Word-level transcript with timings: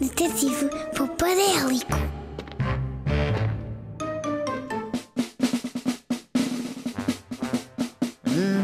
Detetive 0.00 0.70
Popadélico. 0.96 1.98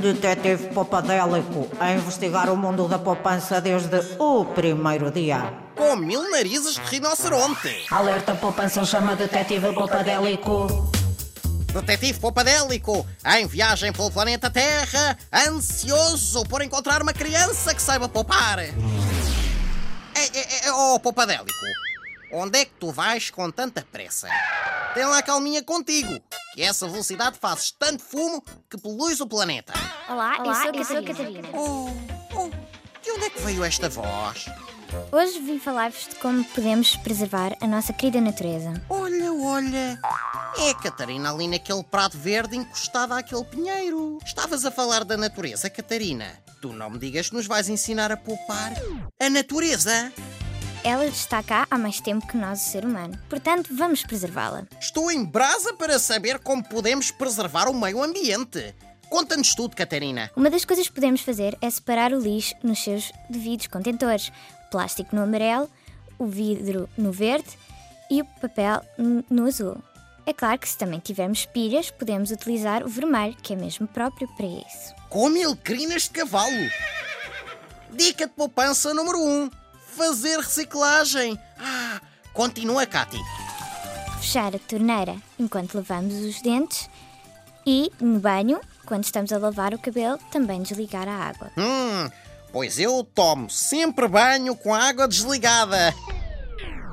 Detetive 0.00 0.68
Popadélico 0.72 1.68
a 1.78 1.92
investigar 1.92 2.50
o 2.50 2.56
mundo 2.56 2.88
da 2.88 2.98
poupança 2.98 3.60
desde 3.60 4.00
o 4.18 4.46
primeiro 4.46 5.10
dia. 5.10 5.52
Com 5.76 5.94
mil 5.96 6.30
narizes 6.30 6.76
de 6.76 6.80
rinoceronte. 6.80 7.84
Alerta 7.90 8.34
poupança 8.34 8.82
chama 8.86 9.14
Detetive 9.14 9.74
Popadélico. 9.74 10.90
Detetive 11.66 12.18
Popadélico, 12.18 13.06
em 13.36 13.46
viagem 13.46 13.92
pelo 13.92 14.10
planeta 14.10 14.48
Terra, 14.48 15.18
ansioso 15.46 16.46
por 16.46 16.62
encontrar 16.62 17.02
uma 17.02 17.12
criança 17.12 17.74
que 17.74 17.82
saiba 17.82 18.08
poupar. 18.08 18.60
É, 20.66 20.72
oh, 20.72 20.98
Popadélico, 20.98 21.52
onde 22.32 22.58
é 22.58 22.64
que 22.64 22.72
tu 22.72 22.90
vais 22.90 23.30
com 23.30 23.48
tanta 23.52 23.86
pressa? 23.92 24.28
Tem 24.94 25.04
lá 25.04 25.22
calminha 25.22 25.62
contigo, 25.62 26.20
que 26.54 26.62
essa 26.62 26.88
velocidade 26.88 27.38
fazes 27.38 27.70
tanto 27.70 28.02
fumo 28.02 28.42
que 28.68 28.76
poluis 28.76 29.20
o 29.20 29.28
planeta. 29.28 29.72
Olá, 30.08 30.38
Olá, 30.40 30.66
eu 30.66 30.74
eu 30.74 30.84
sou 30.84 30.86
sou 30.86 30.98
a 30.98 31.02
Catarina. 31.04 31.48
Oh, 31.52 31.88
oh, 32.34 32.50
de 33.00 33.10
onde 33.12 33.26
é 33.26 33.30
que 33.30 33.40
veio 33.42 33.62
esta 33.62 33.88
voz? 33.88 34.46
Hoje 35.12 35.38
vim 35.38 35.60
falar-vos 35.60 36.08
de 36.08 36.16
como 36.16 36.42
podemos 36.46 36.96
preservar 36.96 37.56
a 37.60 37.66
nossa 37.68 37.92
querida 37.92 38.20
natureza. 38.20 38.82
Olha, 38.90 39.32
olha. 39.32 40.00
É 40.58 40.70
a 40.70 40.74
Catarina 40.74 41.30
ali 41.30 41.46
naquele 41.46 41.84
prato 41.84 42.18
verde 42.18 42.56
encostada 42.56 43.16
àquele 43.16 43.44
pinheiro. 43.44 44.18
Estavas 44.26 44.64
a 44.64 44.72
falar 44.72 45.04
da 45.04 45.16
natureza, 45.16 45.70
Catarina. 45.70 46.42
Tu 46.60 46.72
não 46.72 46.90
me 46.90 46.98
digas 46.98 47.28
que 47.28 47.36
nos 47.36 47.46
vais 47.46 47.68
ensinar 47.68 48.10
a 48.10 48.16
poupar 48.16 48.72
a 49.20 49.30
natureza. 49.30 50.12
Ela 50.86 51.06
está 51.06 51.42
cá 51.42 51.66
há 51.68 51.76
mais 51.76 52.00
tempo 52.00 52.24
que 52.28 52.36
nós, 52.36 52.64
o 52.64 52.70
ser 52.70 52.84
humano. 52.84 53.18
Portanto, 53.28 53.70
vamos 53.74 54.04
preservá-la. 54.04 54.68
Estou 54.80 55.10
em 55.10 55.24
brasa 55.24 55.74
para 55.74 55.98
saber 55.98 56.38
como 56.38 56.62
podemos 56.62 57.10
preservar 57.10 57.68
o 57.68 57.74
meio 57.74 58.00
ambiente. 58.00 58.72
Conta-nos 59.10 59.52
tudo, 59.52 59.74
Catarina. 59.74 60.30
Uma 60.36 60.48
das 60.48 60.64
coisas 60.64 60.86
que 60.86 60.94
podemos 60.94 61.22
fazer 61.22 61.58
é 61.60 61.68
separar 61.68 62.12
o 62.12 62.20
lixo 62.20 62.54
nos 62.62 62.84
seus 62.84 63.10
devidos 63.28 63.66
contentores. 63.66 64.28
O 64.68 64.70
plástico 64.70 65.16
no 65.16 65.24
amarelo, 65.24 65.68
o 66.20 66.26
vidro 66.26 66.88
no 66.96 67.10
verde 67.10 67.50
e 68.08 68.22
o 68.22 68.24
papel 68.40 68.80
no 69.28 69.44
azul. 69.44 69.82
É 70.24 70.32
claro 70.32 70.60
que 70.60 70.68
se 70.68 70.78
também 70.78 71.00
tivermos 71.00 71.46
pilhas, 71.46 71.90
podemos 71.90 72.30
utilizar 72.30 72.84
o 72.84 72.88
vermelho, 72.88 73.36
que 73.42 73.54
é 73.54 73.56
mesmo 73.56 73.88
próprio 73.88 74.28
para 74.36 74.46
isso. 74.46 74.94
Come 75.08 75.40
elcrinas 75.40 76.02
de 76.02 76.10
cavalo. 76.10 76.70
Dica 77.90 78.28
de 78.28 78.32
poupança 78.34 78.94
número 78.94 79.18
1. 79.18 79.42
Um, 79.42 79.50
fazer 79.96 80.38
reciclagem. 80.38 81.38
Ah, 81.58 82.00
continua, 82.32 82.86
Cati. 82.86 83.18
Fechar 84.20 84.54
a 84.54 84.58
torneira 84.58 85.16
enquanto 85.38 85.74
lavamos 85.74 86.14
os 86.14 86.42
dentes 86.42 86.88
e, 87.66 87.90
no 88.00 88.20
banho, 88.20 88.60
quando 88.84 89.04
estamos 89.04 89.32
a 89.32 89.38
lavar 89.38 89.72
o 89.74 89.78
cabelo, 89.78 90.18
também 90.30 90.62
desligar 90.62 91.08
a 91.08 91.28
água. 91.28 91.50
Hum, 91.56 92.10
pois 92.52 92.78
eu 92.78 93.02
tomo 93.02 93.48
sempre 93.48 94.06
banho 94.06 94.54
com 94.54 94.74
a 94.74 94.84
água 94.84 95.08
desligada. 95.08 95.94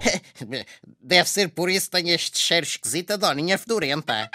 Deve 1.00 1.28
ser 1.28 1.48
por 1.48 1.70
isso 1.70 1.86
que 1.86 2.02
tenho 2.02 2.14
este 2.14 2.38
cheiro 2.38 2.66
esquisito 2.66 3.12
a 3.12 3.16
doninha 3.16 3.56
fedorenta. 3.58 4.28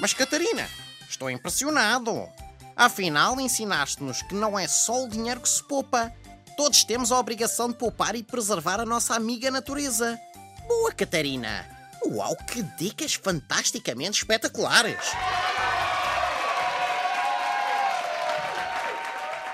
Mas 0.00 0.12
Catarina, 0.12 0.68
estou 1.08 1.30
impressionado. 1.30 2.28
Afinal, 2.76 3.40
ensinaste-nos 3.40 4.22
que 4.22 4.34
não 4.34 4.58
é 4.58 4.66
só 4.66 5.04
o 5.04 5.08
dinheiro 5.08 5.40
que 5.40 5.48
se 5.48 5.62
poupa. 5.62 6.12
Todos 6.56 6.84
temos 6.84 7.12
a 7.12 7.18
obrigação 7.18 7.68
de 7.68 7.74
poupar 7.74 8.14
e 8.16 8.22
preservar 8.22 8.80
a 8.80 8.84
nossa 8.84 9.14
amiga 9.14 9.50
natureza. 9.50 10.18
Boa, 10.66 10.92
Catarina! 10.92 11.66
Uau, 12.04 12.36
que 12.48 12.62
dicas 12.62 13.14
fantasticamente 13.14 14.18
espetaculares! 14.18 15.12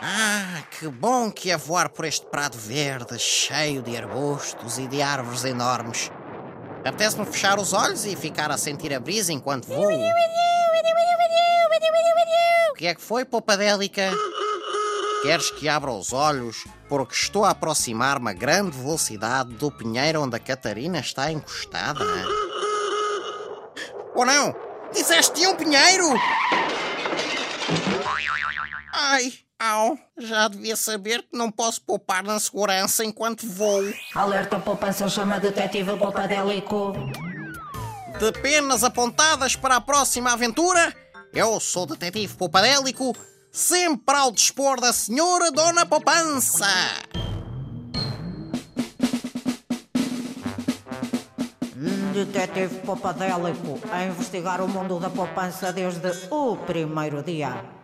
Ah, 0.02 0.62
que 0.70 0.88
bom 0.88 1.30
que 1.30 1.50
é 1.50 1.56
voar 1.56 1.90
por 1.90 2.06
este 2.06 2.24
prado 2.26 2.56
verde, 2.56 3.18
cheio 3.18 3.82
de 3.82 3.96
arbustos 3.96 4.78
e 4.78 4.86
de 4.86 5.02
árvores 5.02 5.44
enormes. 5.44 6.10
Apetece-me 6.84 7.26
fechar 7.26 7.58
os 7.58 7.74
olhos 7.74 8.06
e 8.06 8.16
ficar 8.16 8.50
a 8.50 8.56
sentir 8.56 8.94
a 8.94 8.98
brisa 8.98 9.30
enquanto 9.30 9.66
voo. 9.66 9.90
O 12.80 12.82
que 12.82 12.86
é 12.86 12.94
que 12.94 13.02
foi, 13.02 13.26
Popadélica? 13.26 14.10
Queres 15.20 15.50
que 15.50 15.68
abra 15.68 15.90
os 15.90 16.14
olhos 16.14 16.64
porque 16.88 17.12
estou 17.12 17.44
a 17.44 17.50
aproximar-me 17.50 18.30
a 18.30 18.32
grande 18.32 18.74
velocidade 18.74 19.52
do 19.52 19.70
pinheiro 19.70 20.22
onde 20.22 20.34
a 20.34 20.38
Catarina 20.38 20.98
está 20.98 21.30
encostada? 21.30 22.02
Ou 24.14 24.24
não? 24.24 24.56
Disseste 24.94 25.46
um 25.46 25.54
pinheiro? 25.56 26.06
Ai, 28.94 29.30
au, 29.58 29.98
já 30.16 30.48
devia 30.48 30.74
saber 30.74 31.20
que 31.24 31.36
não 31.36 31.50
posso 31.50 31.82
poupar 31.82 32.22
na 32.22 32.40
segurança 32.40 33.04
enquanto 33.04 33.46
voo. 33.46 33.92
Alerta 34.14 34.58
poupança 34.58 35.06
chama 35.06 35.38
Detetive 35.38 35.98
Popadélico. 35.98 36.94
De 38.18 38.32
penas 38.40 38.82
apontadas 38.82 39.54
para 39.54 39.76
a 39.76 39.80
próxima 39.82 40.32
aventura, 40.32 40.94
eu 41.32 41.60
sou 41.60 41.84
o 41.84 41.86
detetive 41.86 42.34
Poupadélico, 42.34 43.16
sempre 43.50 44.16
ao 44.16 44.32
dispor 44.32 44.80
da 44.80 44.92
senhora 44.92 45.50
Dona 45.50 45.86
Poupança. 45.86 46.66
Detetive 52.12 52.80
Popadélico 52.80 53.78
a 53.90 54.04
investigar 54.04 54.60
o 54.60 54.68
mundo 54.68 54.98
da 54.98 55.08
poupança 55.08 55.72
desde 55.72 56.10
o 56.30 56.56
primeiro 56.56 57.22
dia. 57.22 57.79